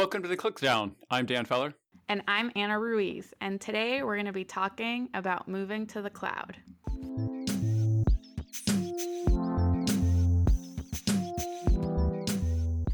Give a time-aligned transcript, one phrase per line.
[0.00, 0.92] Welcome to the Clickdown.
[1.10, 1.74] I'm Dan Feller.
[2.08, 3.34] And I'm Ana Ruiz.
[3.42, 6.56] And today we're going to be talking about moving to the cloud.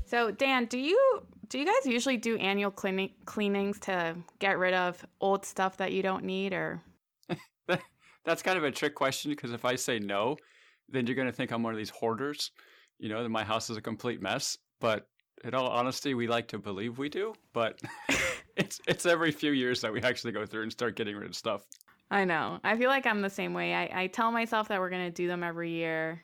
[0.06, 4.74] So, Dan, do you do you guys usually do annual cleaning, cleanings to get rid
[4.74, 6.82] of old stuff that you don't need or
[8.24, 10.38] That's kind of a trick question because if I say no,
[10.88, 12.50] then you're going to think I'm one of these hoarders,
[12.98, 14.58] you know, that my house is a complete mess.
[14.80, 15.06] But
[15.46, 17.80] in all honesty, we like to believe we do, but
[18.56, 21.36] it's it's every few years that we actually go through and start getting rid of
[21.36, 21.62] stuff.
[22.10, 22.60] I know.
[22.62, 23.74] I feel like I'm the same way.
[23.74, 26.22] I, I tell myself that we're to do them every year,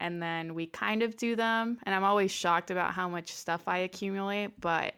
[0.00, 1.78] and then we kind of do them.
[1.84, 4.58] And I'm always shocked about how much stuff I accumulate.
[4.60, 4.94] But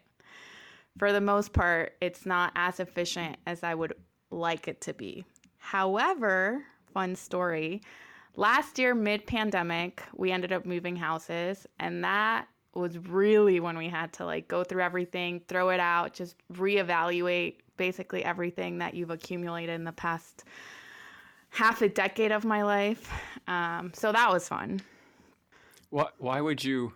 [0.97, 3.93] for the most part, it's not as efficient as I would
[4.29, 5.25] like it to be.
[5.57, 6.63] However,
[6.93, 7.81] fun story
[8.35, 13.89] last year, mid pandemic, we ended up moving houses, and that was really when we
[13.89, 19.09] had to like go through everything, throw it out, just reevaluate basically everything that you've
[19.09, 20.43] accumulated in the past
[21.49, 23.11] half a decade of my life.
[23.47, 24.81] Um, so that was fun.
[25.89, 26.93] Why, why would you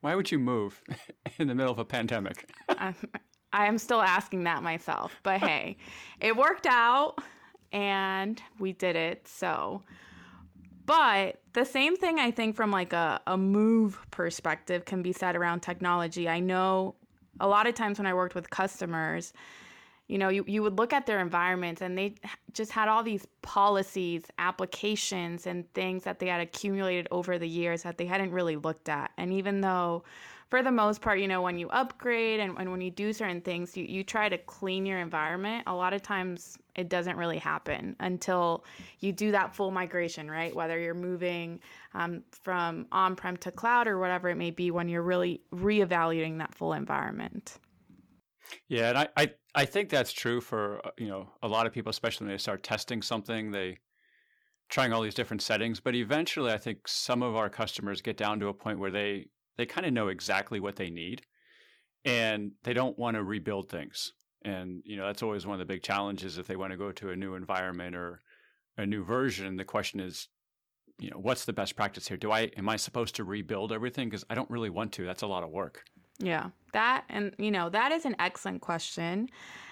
[0.00, 0.82] why would you move
[1.38, 2.50] in the middle of a pandemic?
[2.68, 2.94] I,
[3.52, 5.76] I am still asking that myself, but hey,
[6.20, 7.18] it worked out
[7.70, 9.28] and we did it.
[9.28, 9.82] So
[10.86, 15.36] but the same thing I think from like a, a move perspective can be said
[15.36, 16.28] around technology.
[16.28, 16.94] I know
[17.40, 19.32] a lot of times when I worked with customers,
[20.12, 22.14] you know, you, you would look at their environments and they
[22.52, 27.82] just had all these policies, applications, and things that they had accumulated over the years
[27.84, 29.10] that they hadn't really looked at.
[29.16, 30.04] And even though
[30.50, 33.40] for the most part, you know, when you upgrade and, and when you do certain
[33.40, 35.64] things, you, you try to clean your environment.
[35.66, 38.66] A lot of times it doesn't really happen until
[39.00, 40.54] you do that full migration, right?
[40.54, 41.58] Whether you're moving
[41.94, 46.36] um, from on prem to cloud or whatever it may be, when you're really reevaluating
[46.36, 47.58] that full environment.
[48.68, 51.72] Yeah, and I, I, I think that's true for uh, you know a lot of
[51.72, 53.78] people, especially when they start testing something, they
[54.68, 55.80] trying all these different settings.
[55.80, 59.28] But eventually, I think some of our customers get down to a point where they
[59.56, 61.22] they kind of know exactly what they need
[62.04, 64.12] and they don't want to rebuild things.
[64.44, 66.90] And, you know, that's always one of the big challenges if they want to go
[66.92, 68.20] to a new environment or
[68.76, 69.56] a new version.
[69.56, 70.28] The question is,
[70.98, 72.16] you know, what's the best practice here?
[72.16, 74.08] Do I, am I supposed to rebuild everything?
[74.08, 75.04] Because I don't really want to.
[75.04, 75.84] That's a lot of work.
[76.22, 79.28] Yeah, that, and, you know, that is an excellent question.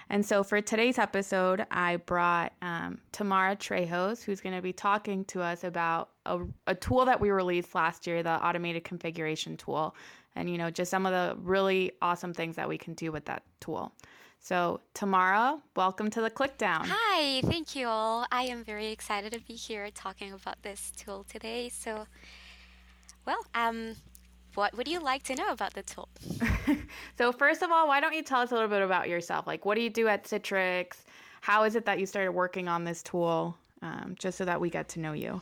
[0.09, 5.23] And so for today's episode, I brought um, Thamara Trejos, who's going to be talking
[5.25, 9.95] to us about a, a tool that we released last year, the automated configuration tool,
[10.35, 13.23] and you know just some of the really awesome things that we can do with
[13.25, 13.93] that tool.
[14.39, 16.87] So, Thamara, welcome to the Clickdown.
[16.87, 18.25] Hi, thank you all.
[18.31, 21.69] I am very excited to be here talking about this tool today.
[21.69, 22.05] So,
[23.25, 23.95] well, um,
[24.55, 26.09] what would you like to know about the tool?
[27.17, 29.47] so, first of all, why don't you tell us a little bit about yourself?
[29.47, 30.97] Like, what do you do at Citrix?
[31.41, 33.57] How is it that you started working on this tool?
[33.81, 35.41] Um, just so that we get to know you.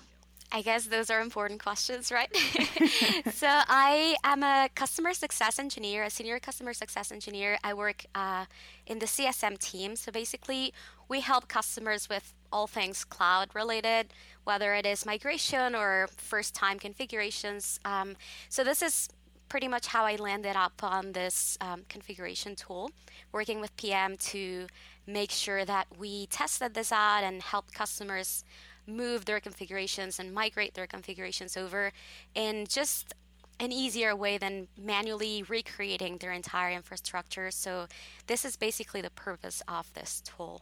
[0.52, 2.36] I guess those are important questions, right?
[3.34, 7.58] so I am a customer success engineer, a senior customer success engineer.
[7.64, 8.46] I work uh,
[8.88, 9.96] in the CSM team.
[9.96, 10.74] So basically,
[11.08, 14.08] we help customers with all things cloud related,
[14.44, 17.80] whether it is migration or first time configurations.
[17.86, 18.16] Um,
[18.50, 19.10] so this is
[19.50, 22.92] pretty much how I landed up on this um, configuration tool,
[23.31, 24.68] working with PM to
[25.08, 28.44] make sure that we tested this out and helped customers
[28.90, 31.92] move their configurations and migrate their configurations over
[32.36, 33.14] in just
[33.60, 37.52] an easier way than manually recreating their entire infrastructure.
[37.52, 37.88] So
[38.28, 40.62] this is basically the purpose of this tool.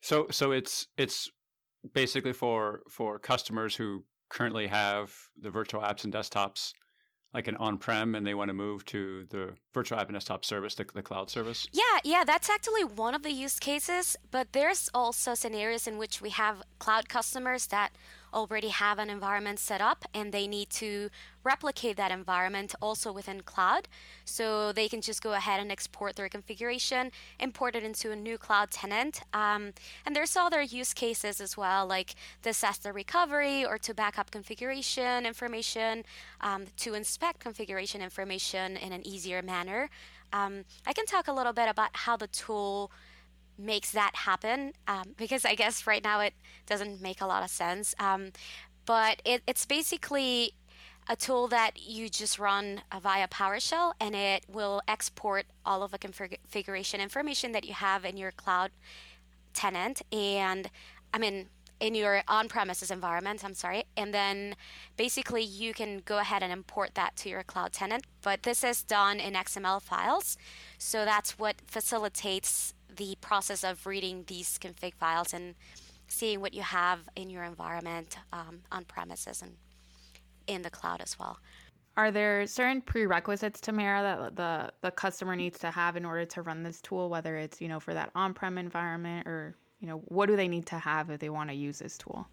[0.00, 1.30] So so it's it's
[1.94, 6.72] basically for for customers who currently have the virtual apps and desktops
[7.34, 10.74] like an on-prem and they want to move to the virtual app and desktop service,
[10.74, 11.66] the, the cloud service?
[11.72, 14.16] Yeah, yeah, that's actually one of the use cases.
[14.30, 17.92] But there's also scenarios in which we have cloud customers that
[18.32, 21.10] already have an environment set up and they need to
[21.44, 23.88] replicate that environment also within cloud.
[24.24, 28.38] So they can just go ahead and export their configuration, import it into a new
[28.38, 29.20] cloud tenant.
[29.32, 29.72] Um,
[30.06, 36.04] and there's other use cases as well, like disaster recovery or to backup configuration information,
[36.40, 39.90] um, to inspect configuration information in an easier manner.
[40.32, 42.90] Um, I can talk a little bit about how the tool
[43.58, 46.34] makes that happen um, because I guess right now it
[46.66, 47.94] doesn't make a lot of sense.
[47.98, 48.32] Um,
[48.84, 50.54] but it, it's basically
[51.08, 55.98] a tool that you just run via PowerShell and it will export all of the
[55.98, 58.70] configuration information that you have in your cloud
[59.52, 60.02] tenant.
[60.12, 60.70] And
[61.12, 61.48] I mean,
[61.82, 64.54] in your on-premises environment i'm sorry and then
[64.96, 68.84] basically you can go ahead and import that to your cloud tenant but this is
[68.84, 70.38] done in xml files
[70.78, 75.54] so that's what facilitates the process of reading these config files and
[76.08, 79.52] seeing what you have in your environment um, on premises and
[80.46, 81.38] in the cloud as well
[81.96, 86.42] are there certain prerequisites Thamara that the the customer needs to have in order to
[86.42, 90.26] run this tool whether it's you know for that on-prem environment or you know, what
[90.26, 92.28] do they need to have if they want to use this tool?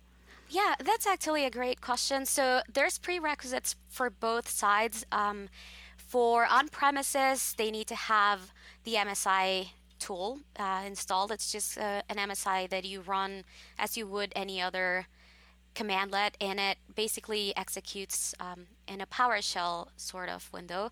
[0.50, 2.26] Yeah, that's actually a great question.
[2.26, 5.06] So there's prerequisites for both sides.
[5.12, 5.50] Um,
[5.98, 8.54] for on-premises, they need to have
[8.84, 11.32] the MSI tool uh, installed.
[11.32, 13.44] It's just uh, an MSI that you run
[13.78, 15.08] as you would any other
[15.76, 20.92] commandlet, and it basically executes um, in a PowerShell sort of window.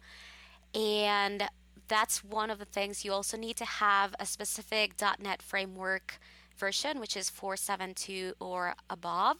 [0.73, 1.49] And
[1.87, 6.19] that's one of the things you also need to have a specific .NET framework
[6.57, 9.37] version, which is 472 or above.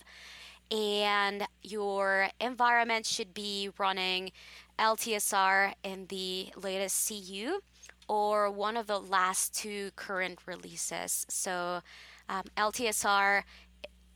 [0.69, 4.31] And your environment should be running
[4.77, 7.61] LTSR in the latest CU
[8.07, 11.25] or one of the last two current releases.
[11.29, 11.81] So
[12.29, 13.43] um, LTSR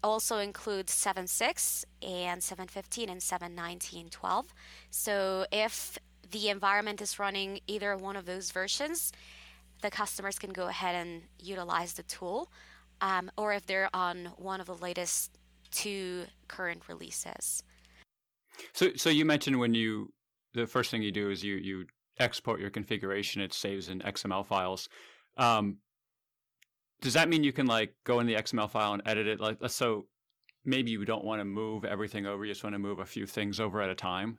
[0.04, 4.46] also includes 7.6 and 7.15 and 7.19.12.
[4.90, 5.98] So if
[6.32, 9.12] the environment is running either one of those versions,
[9.82, 12.50] the customers can go ahead and utilize the tool
[13.02, 15.38] um, or if they're on one of the latest
[15.72, 17.64] two current releases.
[18.74, 20.12] So, so you mentioned when you
[20.54, 21.86] the first thing you do is you you
[22.22, 23.42] export your configuration.
[23.42, 24.90] It saves in XML files.
[25.38, 25.78] Um,
[27.02, 29.40] does that mean you can like go in the XML file and edit it?
[29.40, 30.06] Like, so
[30.64, 32.46] maybe you don't want to move everything over.
[32.46, 34.38] You just want to move a few things over at a time.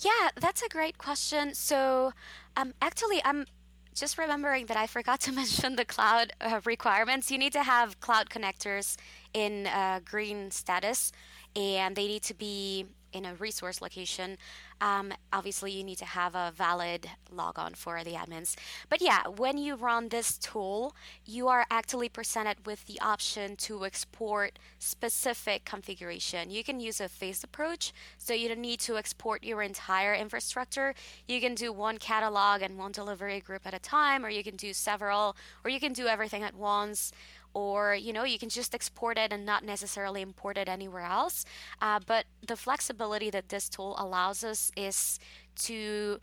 [0.00, 1.54] Yeah, that's a great question.
[1.54, 2.12] So,
[2.56, 3.46] um, actually, I'm
[3.94, 7.30] just remembering that I forgot to mention the cloud uh, requirements.
[7.30, 8.96] You need to have cloud connectors
[9.34, 11.12] in uh, green status,
[11.56, 14.38] and they need to be in a resource location.
[14.80, 18.56] Um, obviously, you need to have a valid logon for the admins.
[18.88, 20.94] But yeah, when you run this tool,
[21.24, 26.50] you are actually presented with the option to export specific configuration.
[26.50, 30.94] You can use a phased approach, so you don't need to export your entire infrastructure.
[31.26, 34.56] You can do one catalog and one delivery group at a time, or you can
[34.56, 37.12] do several, or you can do everything at once
[37.54, 41.44] or you know you can just export it and not necessarily import it anywhere else.
[41.80, 45.18] Uh, but the flexibility that this tool allows us is
[45.56, 46.20] to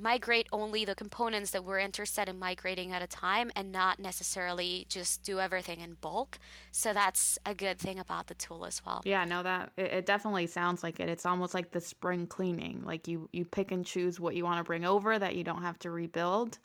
[0.00, 4.86] migrate only the components that we're interested in migrating at a time and not necessarily
[4.88, 6.38] just do everything in bulk.
[6.70, 9.00] So that's a good thing about the tool as well.
[9.04, 11.08] Yeah no that it, it definitely sounds like it.
[11.08, 12.82] It's almost like the spring cleaning.
[12.84, 15.62] Like you you pick and choose what you want to bring over that you don't
[15.62, 16.58] have to rebuild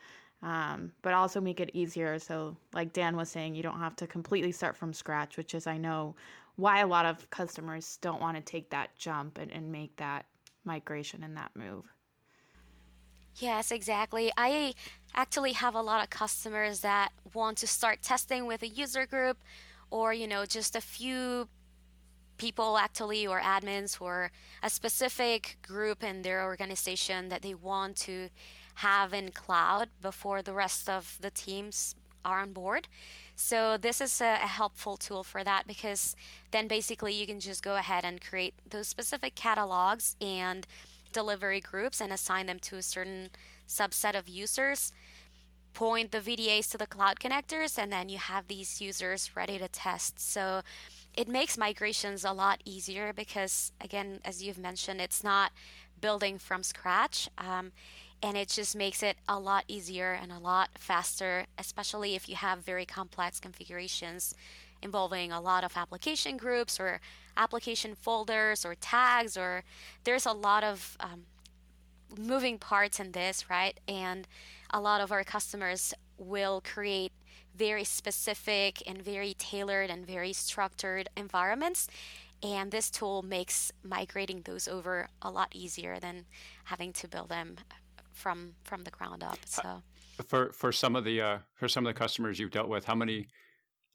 [0.43, 2.17] um, but also make it easier.
[2.19, 5.67] So, like Dan was saying, you don't have to completely start from scratch, which is,
[5.67, 6.15] I know,
[6.55, 10.25] why a lot of customers don't want to take that jump and, and make that
[10.65, 11.85] migration and that move.
[13.37, 14.31] Yes, exactly.
[14.35, 14.73] I
[15.15, 19.37] actually have a lot of customers that want to start testing with a user group
[19.89, 21.47] or, you know, just a few
[22.37, 24.31] people actually or admins or
[24.63, 28.29] a specific group in their organization that they want to
[28.81, 31.95] have in cloud before the rest of the teams
[32.25, 32.87] are on board.
[33.35, 36.15] So this is a, a, helpful tool for that because
[36.51, 40.67] then basically you can just go ahead and create those specific catalogs and
[41.11, 43.29] delivery groups and assign them to a certain
[43.67, 44.91] subset of users.
[45.73, 49.69] Point the VDAs to the cloud connectors, and then you have these users ready to
[49.69, 50.19] test.
[50.19, 50.61] So
[51.15, 55.51] it makes migrations a lot easier because, again, as you've mentioned, it's not
[56.01, 57.29] building from scratch.
[57.37, 57.71] Um,
[58.23, 62.35] and it just makes it a lot easier and a lot faster, especially if you
[62.35, 64.35] have very complex configurations
[64.81, 66.99] involving a lot of application groups or
[67.37, 69.63] application folders or tags, or
[70.03, 71.23] there's a lot of um,
[72.17, 73.79] moving parts in this, right?
[73.87, 74.27] And
[74.69, 77.11] a lot of our customers will create
[77.55, 81.87] very specific and very tailored and very structured environments.
[82.43, 86.25] And this tool makes migrating those over a lot easier than
[86.65, 87.57] having to build them
[88.21, 89.39] from from the ground up.
[89.45, 89.81] So
[90.27, 92.95] for for some of the uh, for some of the customers you've dealt with, how
[92.95, 93.27] many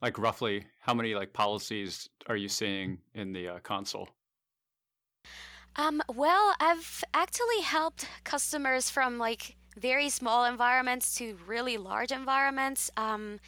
[0.02, 4.08] like roughly how many like policies are you seeing in the uh, console?
[5.76, 12.90] Um, well, I've actually helped customers from like very small environments to really large environments.
[12.96, 13.40] Um,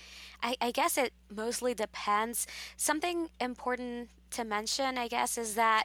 [0.43, 2.47] I, I, guess it mostly depends.
[2.77, 5.85] Something important to mention, I guess, is that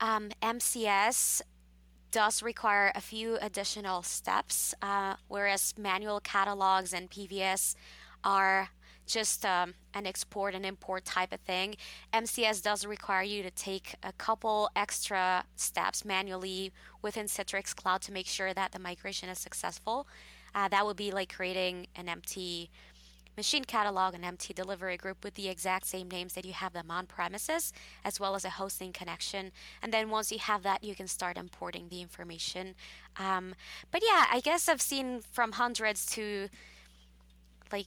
[0.00, 1.42] um, MCS
[2.10, 7.74] does require a few additional steps, uh, whereas manual catalogs and PVS
[8.24, 8.70] are
[9.06, 11.74] just um, an export and import type of thing.
[12.14, 18.12] MCS does require you to take a couple extra steps manually within Citrix Cloud to
[18.12, 20.06] make sure that the migration is successful.
[20.54, 22.70] Uh, that would be like creating an empty
[23.36, 26.90] machine catalog and empty delivery group with the exact same names that you have them
[26.90, 27.72] on premises,
[28.04, 29.52] as well as a hosting connection.
[29.82, 32.74] And then once you have that, you can start importing the information.
[33.18, 33.54] Um,
[33.90, 36.48] but yeah, I guess I've seen from hundreds to
[37.72, 37.86] like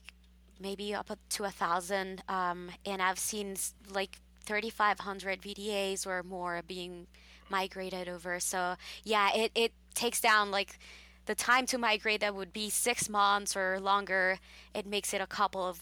[0.60, 3.56] maybe up to a thousand, um, and I've seen
[3.94, 7.08] like 3,500 VDAs or more being
[7.50, 8.40] migrated over.
[8.40, 10.80] So yeah, it, it takes down like
[11.26, 14.40] the time to migrate that would be six months or longer,
[14.74, 15.82] it makes it a couple of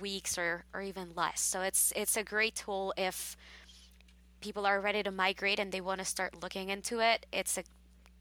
[0.00, 1.40] weeks or, or even less.
[1.40, 3.36] So it's it's a great tool if
[4.40, 7.26] people are ready to migrate and they want to start looking into it.
[7.32, 7.62] It's a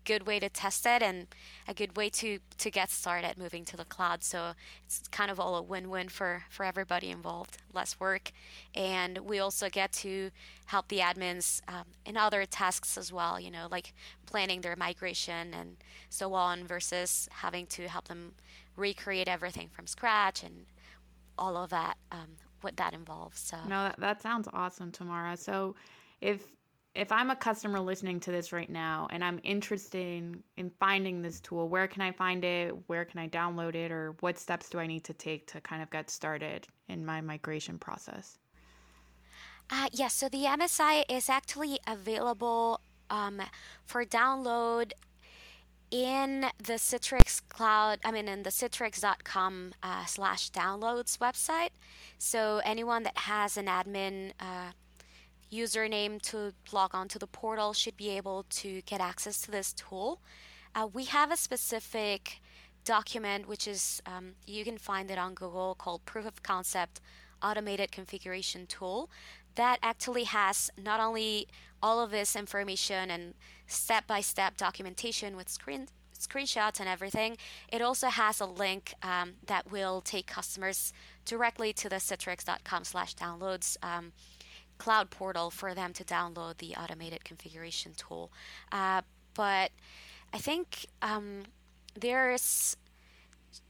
[0.06, 1.28] good way to test it and
[1.68, 4.24] a good way to to get started moving to the cloud.
[4.24, 4.54] So
[4.86, 8.32] it's kind of all a win-win for for everybody involved less work.
[8.76, 10.32] And we also get to
[10.66, 13.94] help the admins um, in other tasks as well you know like
[14.26, 15.78] planning their migration and
[16.10, 18.34] so on versus having to help them
[18.78, 20.66] recreate everything from scratch and
[21.38, 23.58] all of that um, what that involves so.
[23.68, 25.38] No that, that sounds awesome thamara.
[25.38, 25.76] So
[26.22, 26.48] if
[26.94, 31.22] if I'm a customer listening to this right now and I'm interested in, in finding
[31.22, 32.74] this tool, where can I find it?
[32.88, 33.92] Where can I download it?
[33.92, 37.22] Or what steps do I need to take to kind of get started in my
[37.22, 38.40] migration process?
[39.70, 43.42] Uh, yes, yeah, so the MSI is actually available um,
[43.86, 44.92] for download
[45.92, 51.70] in the Citrix Cloud, I mean, in the citrix.com uh, slash downloads website.
[52.18, 54.72] So anyone that has an admin uh,
[55.52, 59.74] username to log on to the portal should be able to get access to this
[59.74, 60.22] tool.
[60.74, 62.42] Uh, we have a specific
[62.84, 67.00] document which is um, you can find it on Google called Proof of Concept
[67.44, 69.10] Automated Configuration Tool
[69.56, 71.48] that actually has not only
[71.84, 73.34] all of this information and
[73.68, 77.36] step by step documentation with screen screenshots and everything.
[77.68, 80.94] It also has a link um, that will take customers
[81.26, 84.12] directly to the citrix.com slash downloads um,
[84.82, 88.32] cloud portal for them to download the automated configuration tool.
[88.72, 89.04] Uh,
[89.36, 89.70] but
[90.34, 91.44] I think um,
[91.94, 92.76] there's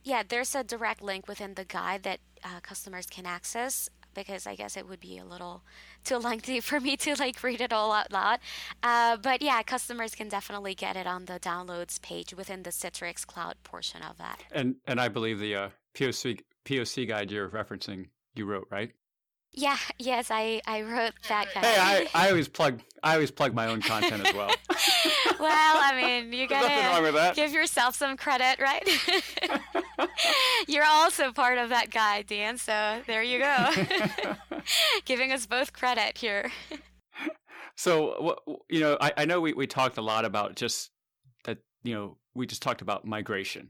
[0.05, 4.55] yeah there's a direct link within the guide that uh, customers can access because I
[4.55, 5.63] guess it would be a little
[6.05, 8.39] too lengthy for me to like read it all out loud.
[8.81, 13.27] Uh, but yeah, customers can definitely get it on the downloads page within the Citrix
[13.27, 14.41] Cloud portion of that.
[14.53, 18.91] And and I believe the uh, POC POC guide you're referencing you wrote right.
[19.53, 21.59] Yeah, yes, I, I wrote that guy.
[21.59, 24.51] Hey, I, I always plug I always plug my own content as well.
[25.39, 28.87] well, I mean, you gotta give yourself some credit, right?
[30.67, 32.57] You're also part of that guy, Dan.
[32.57, 33.69] So there you go,
[35.05, 36.51] giving us both credit here.
[37.75, 38.37] So,
[38.69, 40.91] you know, I, I know we, we talked a lot about just
[41.45, 41.57] that.
[41.83, 43.69] You know, we just talked about migration,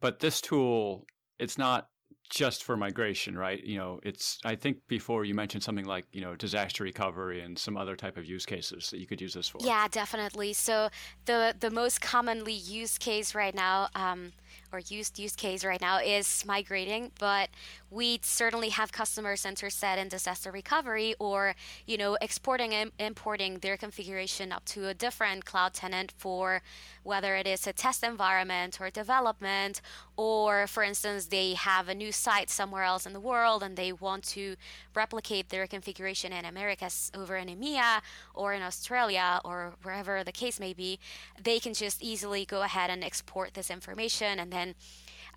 [0.00, 1.04] but this tool,
[1.38, 1.88] it's not
[2.30, 3.62] just for migration, right?
[3.62, 7.58] You know, it's I think before you mentioned something like, you know, disaster recovery and
[7.58, 9.58] some other type of use cases that you could use this for.
[9.60, 10.52] Yeah, definitely.
[10.52, 10.88] So
[11.26, 14.32] the the most commonly used case right now um,
[14.72, 17.48] or used use case right now is migrating, but
[17.90, 21.54] we certainly have customer customers set in disaster recovery or,
[21.86, 26.62] you know, exporting and importing their configuration up to a different cloud tenant for
[27.02, 29.80] whether it is a test environment or development,
[30.16, 33.92] or for instance, they have a new site somewhere else in the world and they
[33.92, 34.54] want to
[34.94, 38.00] replicate their configuration in Americas over in EMEA
[38.34, 40.98] or in Australia or wherever the case may be,
[41.42, 44.59] they can just easily go ahead and export this information and then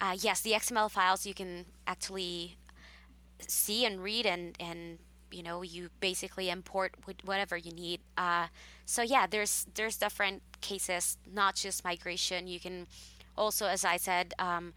[0.02, 2.58] uh, yes, the XML files you can actually
[3.48, 5.00] see and read and and
[5.32, 8.00] you know you basically import whatever you need.
[8.18, 8.48] Uh,
[8.86, 12.48] so yeah, there's there's different cases, not just migration.
[12.48, 12.88] You can
[13.38, 14.34] also, as I said.
[14.40, 14.74] Um,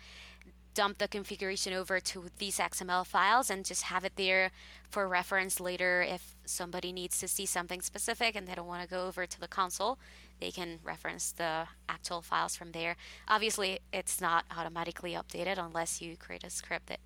[0.76, 4.50] dump the configuration over to these XML files and just have it there
[4.90, 8.88] for reference later if somebody needs to see something specific and they don't want to
[8.88, 9.98] go over to the console
[10.40, 12.96] they can reference the actual files from there.
[13.28, 17.00] Obviously, it's not automatically updated unless you create a script that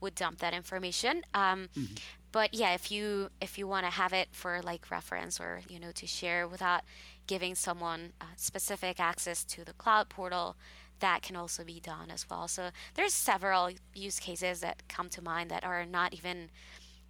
[0.00, 1.22] would dump that information.
[1.34, 1.94] Um, mm-hmm.
[2.30, 5.80] But yeah, if you if you want to have it for like reference or you
[5.80, 6.82] know to share without
[7.26, 10.56] giving someone uh, specific access to the cloud portal,
[11.00, 12.48] that can also be done as well.
[12.48, 16.50] So there's several use cases that come to mind that are not even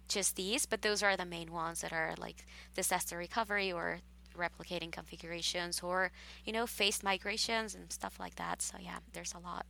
[0.07, 2.45] just these, but those are the main ones that are like
[2.75, 3.99] disaster recovery or
[4.39, 6.11] replicating configurations or
[6.45, 9.65] you know phased migrations and stuff like that so yeah there's a lot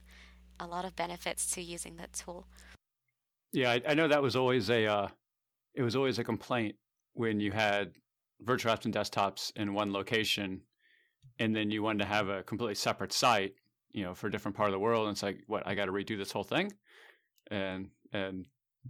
[0.59, 2.45] a lot of benefits to using that tool
[3.51, 5.07] Yeah, I, I know that was always a uh,
[5.73, 6.75] it was always a complaint
[7.13, 7.93] when you had
[8.41, 10.61] virtual apps and desktops in one location,
[11.39, 13.53] and then you wanted to have a completely separate site,
[13.91, 15.07] you know, for a different part of the world.
[15.07, 15.65] And it's like, what?
[15.65, 16.71] I got to redo this whole thing,
[17.49, 18.45] and and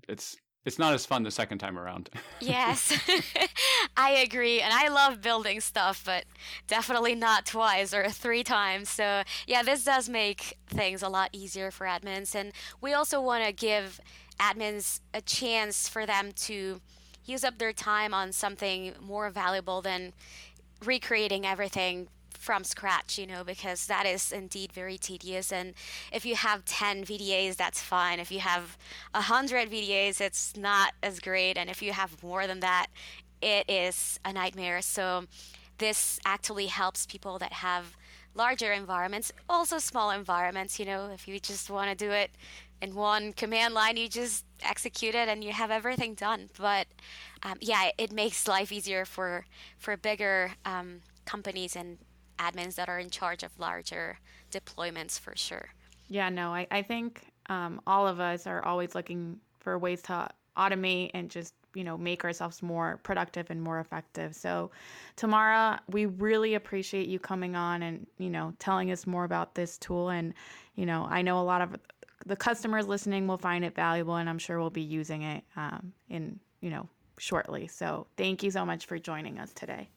[0.07, 2.09] it's it's not as fun the second time around.
[2.39, 2.97] yes,
[3.97, 4.61] I agree.
[4.61, 6.25] And I love building stuff, but
[6.67, 8.89] definitely not twice or three times.
[8.89, 12.35] So, yeah, this does make things a lot easier for admins.
[12.35, 12.51] And
[12.81, 13.99] we also want to give
[14.39, 16.81] admins a chance for them to
[17.25, 20.13] use up their time on something more valuable than
[20.83, 22.07] recreating everything
[22.39, 25.51] from scratch, you know, because that is indeed very tedious.
[25.51, 25.73] And
[26.11, 28.19] if you have 10 VDAs, that's fine.
[28.19, 28.77] If you have
[29.13, 31.57] 100 VDAs, it's not as great.
[31.57, 32.87] And if you have more than that,
[33.41, 34.81] it is a nightmare.
[34.81, 35.25] So
[35.79, 37.97] this actually helps people that have
[38.33, 42.31] larger environments, also small environments, you know, if you just want to do it
[42.81, 46.49] in one command line, you just execute it and you have everything done.
[46.57, 46.87] But
[47.43, 49.45] um, yeah, it makes life easier for
[49.77, 51.97] for bigger um, companies and
[52.39, 54.17] admins that are in charge of larger
[54.51, 55.69] deployments for sure.
[56.07, 60.29] Yeah, no, I, I think um, all of us are always looking for ways to
[60.57, 64.35] automate and just you know make ourselves more productive and more effective.
[64.35, 64.71] So
[65.15, 69.77] thamara we really appreciate you coming on and you know telling us more about this
[69.77, 70.09] tool.
[70.09, 70.33] And
[70.75, 71.75] you know i know a lot of
[72.25, 75.93] the customers listening will find it valuable and i'm sure we'll be using it um,
[76.09, 76.87] in you know
[77.19, 77.67] shortly.
[77.67, 79.89] So thank you so much for joining us today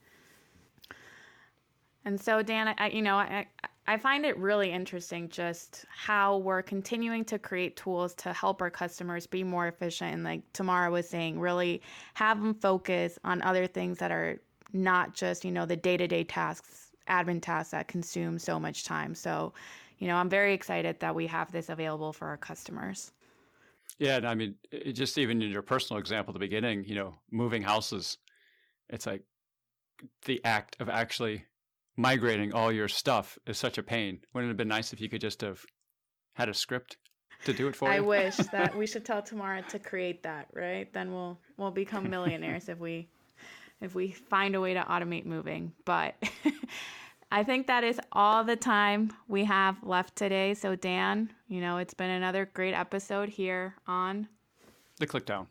[2.05, 3.47] and so, Dan, I, you know, I,
[3.87, 8.71] I find it really interesting just how we're continuing to create tools to help our
[8.71, 10.15] customers be more efficient.
[10.15, 11.83] And like Thamara was saying, really
[12.15, 14.41] have them focus on other things that are
[14.73, 18.85] not just, you know, the day to day tasks, admin tasks that consume so much
[18.85, 19.15] time.
[19.15, 19.53] So,
[19.99, 23.13] you know, I'm very excited that we have this available for our customers.
[23.99, 24.17] Yeah.
[24.17, 24.55] And I mean,
[24.93, 28.19] just even in your personal example at the beginning, you know, moving houses,
[28.89, 29.23] it's like
[30.25, 31.45] the act of actually
[31.97, 34.21] migrating all your stuff is such a pain.
[34.33, 35.65] Wouldn't it have been nice if you could just have
[36.35, 36.97] had a script
[37.45, 38.03] to do it for I you?
[38.03, 40.93] I wish that we should tell Thamara to create that, right?
[40.93, 43.09] Then we'll we'll become millionaires if we
[43.81, 45.73] if we find a way to automate moving.
[45.85, 46.15] But
[47.33, 50.55] I think that is all the time we have left today.
[50.55, 54.29] So Dan, you know, it's been another great episode here on
[54.99, 55.47] The Clickdown.